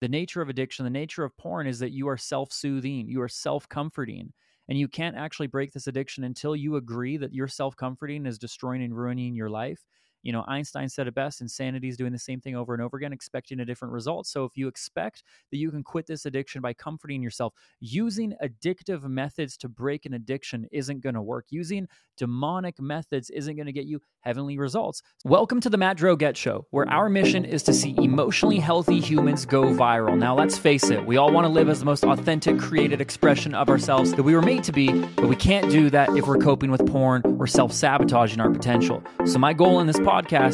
[0.00, 3.20] The nature of addiction, the nature of porn is that you are self soothing, you
[3.22, 4.32] are self comforting.
[4.68, 8.38] And you can't actually break this addiction until you agree that your self comforting is
[8.38, 9.84] destroying and ruining your life
[10.22, 12.96] you know, Einstein said it best insanity is doing the same thing over and over
[12.96, 14.26] again, expecting a different result.
[14.26, 19.02] So if you expect that you can quit this addiction by comforting yourself, using addictive
[19.04, 21.46] methods to break an addiction isn't going to work.
[21.48, 25.02] Using demonic methods isn't going to get you heavenly results.
[25.24, 29.46] Welcome to the Matt Droget Show, where our mission is to see emotionally healthy humans
[29.46, 30.18] go viral.
[30.18, 33.54] Now, let's face it, we all want to live as the most authentic, created expression
[33.54, 36.38] of ourselves that we were made to be, but we can't do that if we're
[36.38, 39.02] coping with porn or self sabotaging our potential.
[39.24, 40.09] So, my goal in this podcast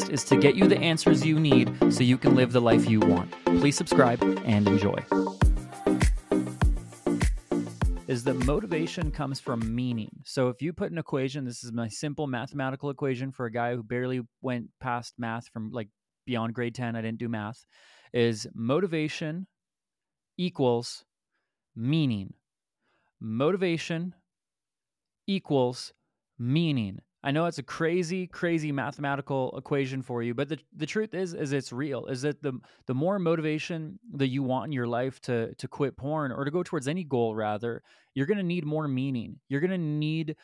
[0.09, 2.99] is to get you the answers you need so you can live the life you
[2.99, 3.31] want.
[3.59, 5.03] Please subscribe and enjoy.
[8.07, 10.11] Is that motivation comes from meaning.
[10.25, 13.75] So if you put an equation, this is my simple mathematical equation for a guy
[13.75, 15.89] who barely went past math from like
[16.27, 17.65] beyond grade 10, I didn't do math,
[18.13, 19.47] is motivation
[20.37, 21.03] equals
[21.75, 22.35] meaning.
[23.19, 24.13] Motivation
[25.25, 25.93] equals
[26.37, 26.99] meaning.
[27.23, 31.33] I know it's a crazy, crazy mathematical equation for you, but the, the truth is,
[31.33, 32.05] is it's real.
[32.05, 32.53] Is that the
[32.85, 36.51] the more motivation that you want in your life to to quit porn or to
[36.51, 37.81] go towards any goal, rather,
[38.13, 39.39] you're going to need more meaning.
[39.49, 40.35] You're going to need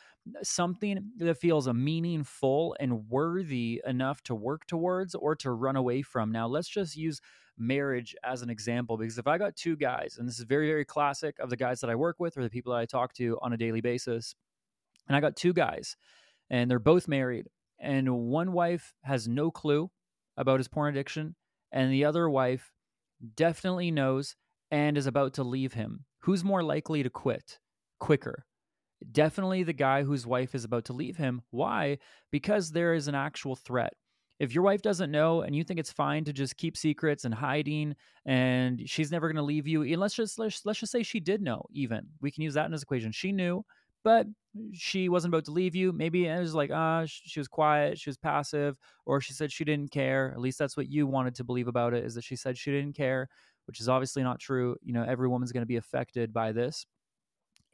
[0.42, 6.02] something that feels a meaningful and worthy enough to work towards or to run away
[6.02, 6.32] from.
[6.32, 7.20] Now, let's just use
[7.56, 10.84] marriage as an example because if I got two guys, and this is very, very
[10.84, 13.38] classic of the guys that I work with or the people that I talk to
[13.42, 14.34] on a daily basis,
[15.06, 15.96] and I got two guys
[16.50, 17.46] and they're both married.
[17.80, 19.90] And one wife has no clue
[20.36, 21.34] about his porn addiction,
[21.72, 22.72] and the other wife
[23.36, 24.36] definitely knows
[24.70, 26.04] and is about to leave him.
[26.20, 27.58] Who's more likely to quit
[28.00, 28.44] quicker?
[29.12, 31.42] Definitely the guy whose wife is about to leave him.
[31.50, 31.98] Why?
[32.30, 33.92] Because there is an actual threat.
[34.40, 37.34] If your wife doesn't know and you think it's fine to just keep secrets and
[37.34, 37.94] hiding
[38.26, 41.20] and she's never going to leave you, and let's just let's, let's just say she
[41.20, 42.06] did know even.
[42.20, 43.12] We can use that in this equation.
[43.12, 43.64] She knew
[44.04, 44.26] but
[44.72, 45.92] she wasn't about to leave you.
[45.92, 49.50] Maybe it was like, ah, uh, she was quiet, she was passive, or she said
[49.50, 50.30] she didn't care.
[50.32, 52.70] At least that's what you wanted to believe about it is that she said she
[52.70, 53.28] didn't care,
[53.66, 54.76] which is obviously not true.
[54.82, 56.86] You know, every woman's going to be affected by this.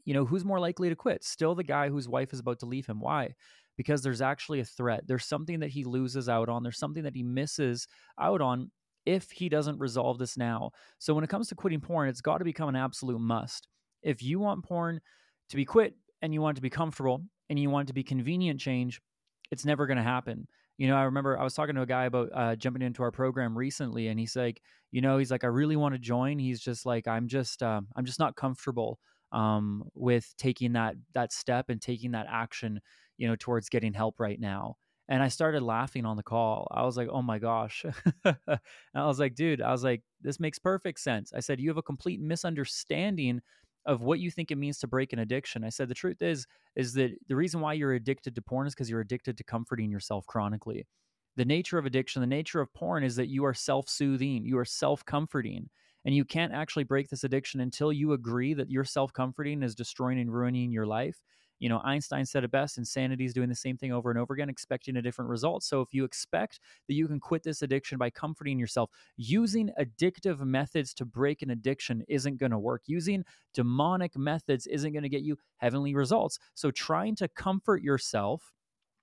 [0.06, 1.22] You know, who's more likely to quit?
[1.22, 3.00] Still the guy whose wife is about to leave him.
[3.00, 3.34] Why?
[3.76, 5.06] Because there's actually a threat.
[5.06, 6.62] There's something that he loses out on.
[6.62, 7.86] There's something that he misses
[8.18, 8.70] out on
[9.04, 10.70] if he doesn't resolve this now.
[10.98, 13.68] So when it comes to quitting porn, it's got to become an absolute must.
[14.02, 15.00] If you want porn
[15.50, 17.94] to be quit, and you want it to be comfortable and you want it to
[17.94, 19.00] be convenient change,
[19.50, 20.46] it's never going to happen.
[20.78, 23.10] You know, I remember I was talking to a guy about uh, jumping into our
[23.10, 26.38] program recently, and he's like, you know, he's like, I really want to join.
[26.38, 28.98] He's just like, I'm just, uh, I'm just not comfortable
[29.32, 32.80] um, with taking that that step and taking that action,
[33.18, 34.76] you know, towards getting help right now.
[35.08, 36.68] And I started laughing on the call.
[36.70, 37.84] I was like, oh my gosh.
[38.24, 38.58] I
[38.94, 41.32] was like, dude, I was like, this makes perfect sense.
[41.34, 43.40] I said, you have a complete misunderstanding
[43.86, 45.64] of what you think it means to break an addiction.
[45.64, 46.46] I said the truth is
[46.76, 49.90] is that the reason why you're addicted to porn is because you're addicted to comforting
[49.90, 50.86] yourself chronically.
[51.36, 54.64] The nature of addiction, the nature of porn is that you are self-soothing, you are
[54.64, 55.68] self-comforting.
[56.04, 60.18] And you can't actually break this addiction until you agree that your self-comforting is destroying
[60.18, 61.20] and ruining your life
[61.60, 64.34] you know, Einstein said it best insanity is doing the same thing over and over
[64.34, 65.62] again, expecting a different result.
[65.62, 70.40] So if you expect that you can quit this addiction by comforting yourself, using addictive
[70.40, 72.82] methods to break an addiction isn't going to work.
[72.86, 76.38] Using demonic methods isn't going to get you heavenly results.
[76.54, 78.52] So trying to comfort yourself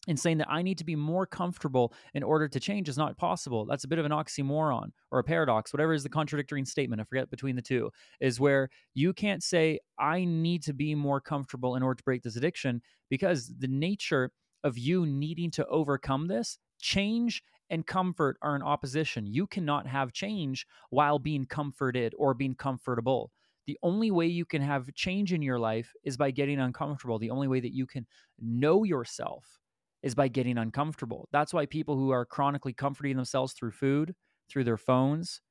[0.08, 3.18] and saying that I need to be more comfortable in order to change is not
[3.18, 3.66] possible.
[3.66, 7.02] That's a bit of an oxymoron or a paradox, whatever is the contradictory statement.
[7.02, 11.22] I forget between the two, is where you can't say, I need to be more
[11.22, 14.32] comfortable in order to break this addiction because the nature
[14.64, 19.28] of you needing to overcome this, change and comfort are in opposition.
[19.28, 23.32] You cannot have change while being comforted or being comfortable.
[23.66, 27.20] The only way you can have change in your life is by getting uncomfortable.
[27.20, 28.08] The only way that you can
[28.40, 29.46] know yourself
[30.04, 31.28] is by getting uncomfortable.
[31.32, 34.14] That's why people who are chronically comforting themselves through food,
[34.50, 35.42] through their phones,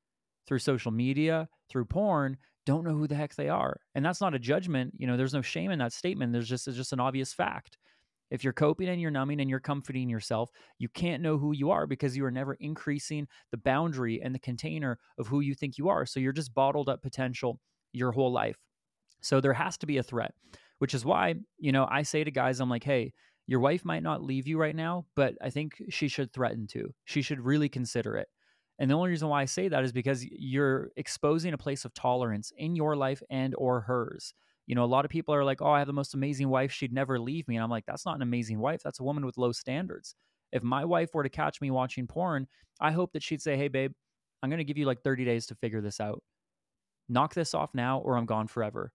[0.47, 3.79] through social media, through porn, don't know who the heck they are.
[3.95, 4.93] And that's not a judgment.
[4.97, 6.33] You know, there's no shame in that statement.
[6.33, 7.79] There's just it's just an obvious fact.
[8.31, 11.71] If you're coping and you're numbing and you're comforting yourself, you can't know who you
[11.71, 15.79] are because you are never increasing the boundary and the container of who you think
[15.79, 16.05] you are.
[16.07, 17.61] So you're just bottled up potential
[17.93, 18.57] your whole life.
[19.21, 20.35] So there has to be a threat,
[20.79, 23.13] which is why, you know, I say to guys, I'm like, hey,
[23.47, 26.95] your wife might not leave you right now, but I think she should threaten to.
[27.05, 28.29] She should really consider it.
[28.79, 31.95] And the only reason why I say that is because you're exposing a place of
[31.95, 34.35] tolerance in your life and or hers.
[34.67, 36.73] You know, a lot of people are like, "Oh, I have the most amazing wife.
[36.73, 38.83] She'd never leave me." And I'm like, "That's not an amazing wife.
[38.83, 40.15] That's a woman with low standards."
[40.53, 42.49] If my wife were to catch me watching porn,
[42.81, 43.93] I hope that she'd say, "Hey, babe,
[44.43, 46.23] I'm going to give you like 30 days to figure this out."
[47.09, 48.93] knock this off now or I'm gone forever.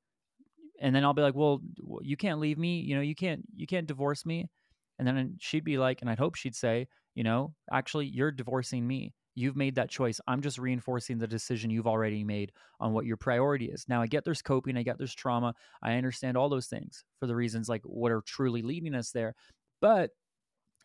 [0.81, 1.61] And then I'll be like, well,
[2.01, 2.79] you can't leave me.
[2.79, 4.49] You know, you can't, you can't divorce me.
[4.99, 8.85] And then she'd be like, and I'd hope she'd say, you know, actually, you're divorcing
[8.85, 9.13] me.
[9.35, 10.19] You've made that choice.
[10.27, 13.85] I'm just reinforcing the decision you've already made on what your priority is.
[13.87, 15.53] Now, I get there's coping, I get there's trauma.
[15.81, 19.35] I understand all those things for the reasons like what are truly leading us there.
[19.79, 20.11] But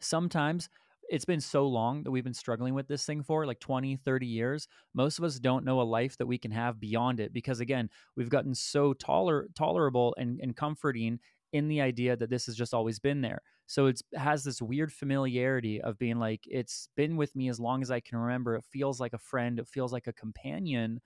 [0.01, 0.69] sometimes
[1.09, 4.27] it's been so long that we've been struggling with this thing for like 20 30
[4.27, 7.61] years most of us don't know a life that we can have beyond it because
[7.61, 11.19] again we've gotten so toler- tolerable and, and comforting
[11.53, 13.41] in the idea that this has just always been there.
[13.67, 17.83] So it has this weird familiarity of being like it's been with me as long
[17.83, 18.57] as i can remember.
[18.57, 19.59] It feels like a friend.
[19.59, 21.01] It feels like a companion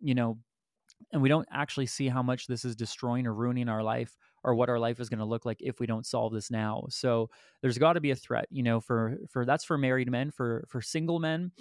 [0.00, 0.38] you know?
[1.12, 4.16] And we don't actually see how much this is destroying or ruining our life
[4.48, 6.86] or what our life is going to look like if we don't solve this now.
[6.88, 7.28] So
[7.60, 10.64] there's got to be a threat, you know, for for that's for married men, for
[10.68, 11.52] for single men.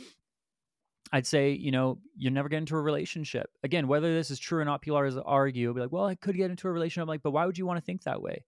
[1.12, 3.50] I'd say, you know, you never get into a relationship.
[3.64, 6.36] Again, whether this is true or not, people always argue, be like, well, I could
[6.36, 7.04] get into a relationship.
[7.04, 8.46] I'm like, but why would you want to think that way?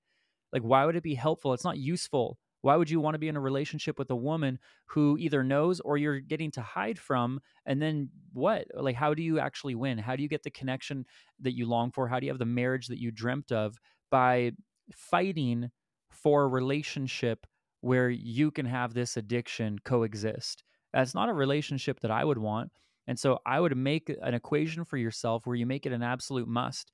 [0.54, 1.54] Like, why would it be helpful?
[1.54, 2.38] It's not useful.
[2.62, 5.80] Why would you want to be in a relationship with a woman who either knows
[5.80, 7.40] or you're getting to hide from?
[7.66, 8.68] And then what?
[8.74, 9.98] Like, how do you actually win?
[9.98, 11.06] How do you get the connection
[11.40, 12.10] that you long for?
[12.10, 13.78] How do you have the marriage that you dreamt of
[14.10, 14.52] by
[14.92, 15.72] fighting
[16.12, 17.46] for a relationship
[17.82, 20.64] where you can have this addiction coexist.
[20.94, 22.72] That's not a relationship that I would want.
[23.08, 26.48] And so I would make an equation for yourself where you make it an absolute
[26.48, 26.92] must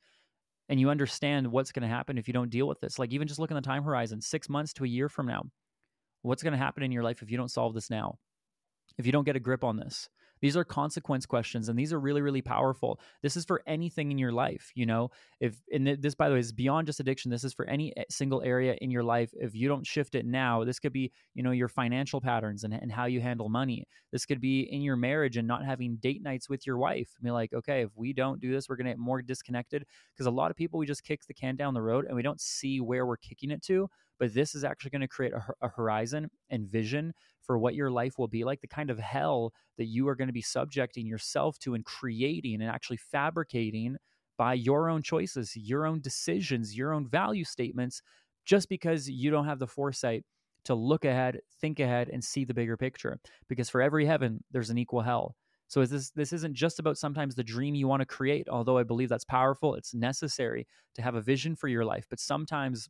[0.69, 2.97] and you understand what's going to happen if you don't deal with this.
[2.97, 5.44] Like, even just look in the time horizon six months to a year from now.
[6.21, 8.17] What's going to happen in your life if you don't solve this now?
[8.97, 10.09] If you don't get a grip on this?
[10.42, 13.00] These are consequence questions, and these are really, really powerful.
[13.22, 14.72] This is for anything in your life.
[14.76, 17.32] You know, if and this, by the way, is beyond just addiction.
[17.32, 19.32] This is for any eh, single area in your life.
[19.34, 22.74] If you don't shift it now, this could be, you know, your financial patterns and,
[22.74, 23.88] and how you handle money.
[24.12, 27.10] This could be in your marriage and not having date nights with your wife.
[27.22, 30.32] Mean, like, okay, if we don't do this, we're to get more disconnected because a
[30.32, 32.80] lot of people, we just kick the can down the road and we don't see
[32.82, 33.90] where we're kicking it to
[34.20, 37.14] but this is actually going to create a, a, horizon and vision
[37.45, 40.27] for what your life will be like, the kind of hell that you are going
[40.27, 43.97] to be subjecting yourself to and creating and actually fabricating
[44.38, 48.01] by your own choices, your own decisions, your own value statements,
[48.45, 50.24] just because you don't have the foresight
[50.65, 53.19] to look ahead, think ahead, and see the bigger picture.
[53.48, 55.36] Because for every heaven, there's an equal hell.
[55.68, 58.77] So is this this isn't just about sometimes the dream you want to create, although
[58.77, 59.75] I believe that's powerful.
[59.75, 62.88] It's necessary to have a vision for your life, but sometimes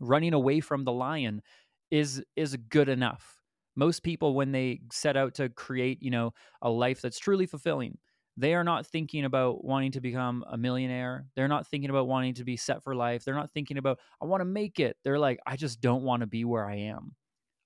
[0.00, 1.42] running away from the lion
[1.90, 3.39] is is good enough
[3.76, 6.32] most people when they set out to create you know
[6.62, 7.96] a life that's truly fulfilling
[8.36, 11.26] they are not thinking about wanting to become a millionaire.
[11.36, 13.22] They're not thinking about wanting to be set for life.
[13.22, 14.96] They're not thinking about i want to make it.
[15.04, 17.14] They're like i just don't want to be where i am.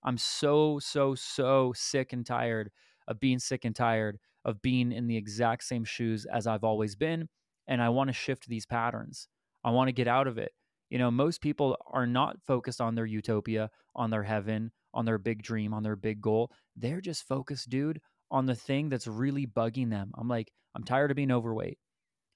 [0.03, 2.71] I'm so so so sick and tired
[3.06, 6.97] of being sick and tired of being in the exact same shoes as i've always
[6.97, 7.29] been
[7.67, 9.29] and i want to shift these patterns.
[9.62, 10.53] I want to get out of it.
[10.91, 15.19] You know most people are not focused on their utopia on their heaven on their
[15.19, 16.50] big dream, on their big goal.
[16.76, 18.00] They're just focused, dude,
[18.31, 20.12] on the thing that's really bugging them.
[20.17, 21.79] I'm like, I'm tired of being overweight.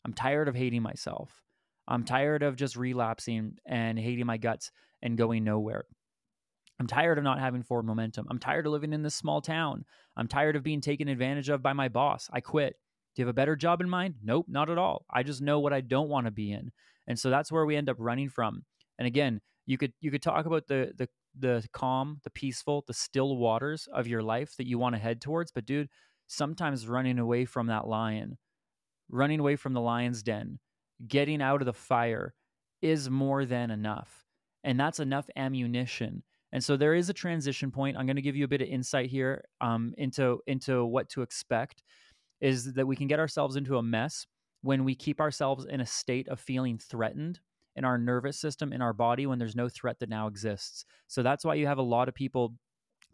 [0.05, 1.43] I'm tired of hating myself.
[1.87, 4.71] I'm tired of just relapsing and hating my guts
[5.03, 5.85] and going nowhere.
[6.79, 8.27] I'm tired of not having forward momentum.
[8.31, 9.85] I'm tired of living in this small town.
[10.17, 12.29] I'm tired of being taken advantage of by my boss.
[12.33, 12.75] I quit.
[13.15, 14.15] Do you have a better job in mind?
[14.23, 15.05] Nope, not at all.
[15.11, 16.71] I just know what I don't want to be in.
[17.09, 18.63] And so that's where we end up running from.
[18.99, 21.09] And again, you could you could talk about the the
[21.41, 25.21] the calm, the peaceful, the still waters of your life that you want to head
[25.21, 25.53] towards.
[25.53, 25.89] But dude,
[26.27, 28.39] sometimes running away from that lion,
[29.09, 30.59] running away from the lion's den,
[31.07, 32.35] getting out of the fire
[32.83, 34.25] is more than enough.
[34.65, 36.23] And that's enough ammunition.
[36.53, 37.97] And so there is a transition point.
[37.97, 41.23] I'm going to give you a bit of insight here um, into into what to
[41.23, 41.83] expect.
[42.41, 44.27] Is that we can get ourselves into a mess
[44.63, 47.41] when we keep ourselves in a state of feeling threatened
[47.79, 50.85] in our nervous system, in our body, when there's no threat that now exists.
[51.07, 52.55] So that's why you have a lot of people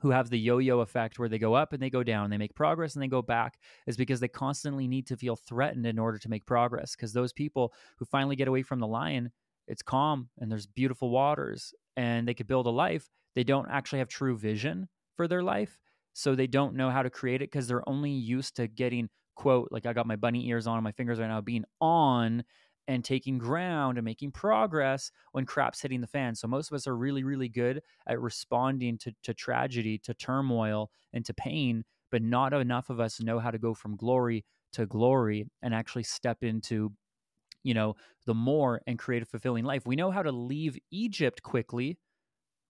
[0.05, 2.55] who have the yo-yo effect where they go up and they go down they make
[2.55, 6.19] progress and they go back is because they constantly need to feel threatened in order
[6.19, 9.31] to make progress because those people who finally get away from the lion
[9.67, 13.99] it's calm and there's beautiful waters and they could build a life they don't actually
[13.99, 15.79] have true vision for their life
[16.13, 19.69] so they don't know how to create it because they're only used to getting quote
[19.71, 22.45] like i got my bunny ears on my fingers right now being on
[22.89, 26.35] and taking ground and making progress when crap's hitting the fan.
[26.35, 30.91] So most of us are really, really good at responding to, to tragedy, to turmoil,
[31.13, 34.87] and to pain, but not enough of us know how to go from glory to
[34.87, 36.93] glory and actually step into
[37.63, 37.95] you know
[38.27, 39.87] the more and create a fulfilling life.
[39.87, 41.99] We know how to leave egypt quickly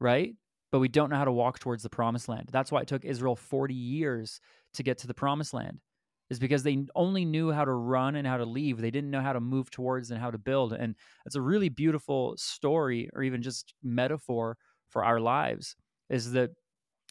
[0.01, 0.35] right?
[0.71, 2.49] But we don't know how to walk towards the promised land.
[2.53, 4.41] That's why it took israel 40 years
[4.75, 5.81] to get to the promised land
[6.31, 8.81] is because they only knew how to run and how to leave.
[8.81, 10.73] They didn't know how to move towards and how to build.
[10.73, 10.95] And
[11.27, 14.57] it's a really beautiful story or even just metaphor
[14.89, 15.77] for our lives
[16.09, 16.51] is that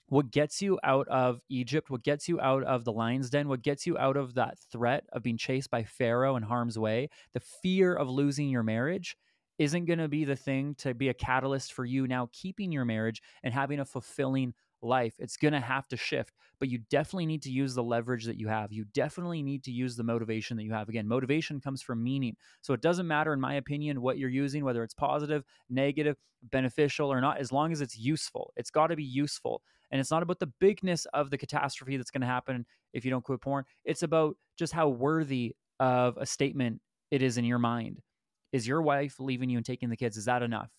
[0.08, 3.62] what gets you out of Egypt, what gets you out of the lion's den, what
[3.62, 7.39] gets you out of that threat of being chased by Pharaoh in harm's way, the
[7.39, 9.15] fear of losing your marriage
[9.60, 12.86] isn't going to be the thing to be a catalyst for you now keeping your
[12.86, 14.53] marriage and having a fulfilling
[14.84, 15.16] life.
[15.20, 18.40] It's going to have to shift, but you definitely need to use the leverage that
[18.40, 18.72] you have.
[18.72, 20.90] You definitely need to use the motivation that you have.
[20.90, 22.36] Again, motivation comes from meaning.
[22.62, 26.18] So it doesn't matter, in my opinion, what you're using, whether it's positive, negative,
[26.52, 28.54] beneficial, or not, as long as it's useful.
[28.58, 29.62] It's got to be useful.
[29.92, 33.12] And it's not about the bigness of the catastrophe that's going to happen if you
[33.12, 33.63] don't quit porn.
[33.86, 38.00] It's about just how worthy of a statement it is in your mind.
[38.52, 40.18] Is your wife leaving you and taking the kids?
[40.18, 40.70] Is that enough?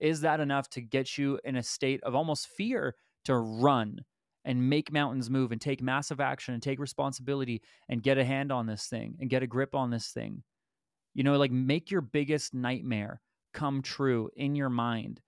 [0.00, 4.00] Is that enough to get you in a state of almost fear to run
[4.44, 8.50] and make mountains move and take massive action and take responsibility and get a hand
[8.50, 10.42] on this thing and get a grip on this thing.
[11.14, 13.20] You know, like make your biggest nightmare
[13.54, 15.20] come true in your mind.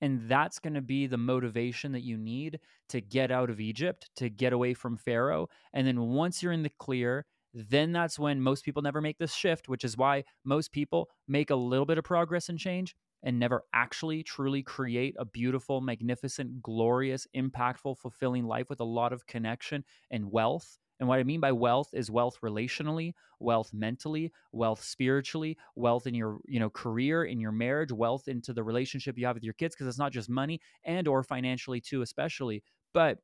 [0.00, 4.10] And that's going to be the motivation that you need to get out of Egypt,
[4.16, 5.48] to get away from Pharaoh.
[5.72, 9.34] And then once you're in the clear, then that's when most people never make this
[9.34, 12.94] shift, which is why most people make a little bit of progress and change
[13.28, 19.12] and never actually truly create a beautiful, magnificent, glorious, impactful, fulfilling life with a lot
[19.12, 20.78] of connection and wealth.
[20.98, 26.14] And what I mean by wealth is wealth relationally, wealth mentally, wealth spiritually, wealth in
[26.14, 29.52] your, you know, career, in your marriage, wealth into the relationship you have with your
[29.52, 32.62] kids because it's not just money and or financially too especially,
[32.94, 33.18] but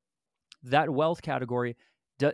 [0.64, 1.78] that wealth category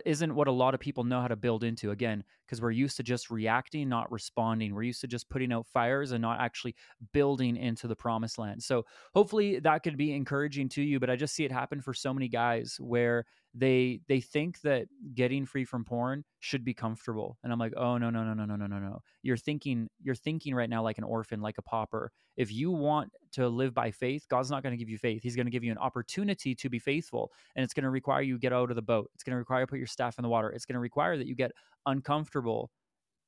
[0.05, 2.97] isn't what a lot of people know how to build into again because we're used
[2.97, 4.73] to just reacting not responding.
[4.73, 6.75] We're used to just putting out fires and not actually
[7.13, 8.61] building into the promised land.
[8.61, 11.93] So hopefully that could be encouraging to you but i just see it happen for
[11.93, 17.37] so many guys where they they think that getting free from porn should be comfortable
[17.43, 18.99] and i'm like oh no no no no no no no no.
[19.23, 22.11] You're thinking you're thinking right now like an orphan like a pauper.
[22.37, 25.21] If you want to live by faith god's not going to give you faith.
[25.21, 28.21] He's going to give you an opportunity to be faithful and it's going to require
[28.21, 29.09] you get out of the boat.
[29.13, 30.49] It's going to require you put your staff in the water.
[30.51, 31.51] It's going to require that you get
[31.85, 32.71] uncomfortable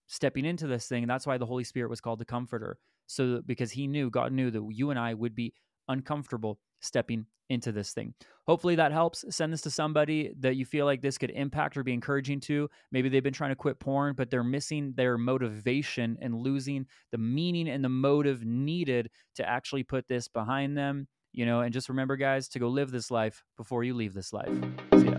[0.08, 2.78] stepping into this thing and that's why the holy spirit was called the comforter
[3.08, 5.54] so because he knew god knew that you and i would be
[5.88, 8.14] uncomfortable stepping into this thing.
[8.48, 9.24] Hopefully that helps.
[9.30, 12.70] Send this to somebody that you feel like this could impact or be encouraging to.
[12.92, 17.18] Maybe they've been trying to quit porn, but they're missing their motivation and losing the
[17.18, 21.08] meaning and the motive needed to actually put this behind them.
[21.32, 24.34] You know, and just remember, guys, to go live this life before you leave this
[24.34, 24.52] life.
[25.00, 25.18] See ya.